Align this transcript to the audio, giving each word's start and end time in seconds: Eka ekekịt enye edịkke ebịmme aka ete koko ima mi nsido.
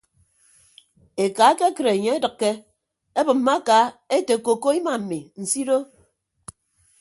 Eka 1.25 1.43
ekekịt 1.53 1.87
enye 1.93 2.11
edịkke 2.17 2.51
ebịmme 3.19 3.53
aka 3.57 3.79
ete 4.17 4.35
koko 4.45 4.69
ima 4.79 4.93
mi 5.09 5.19
nsido. 5.41 5.77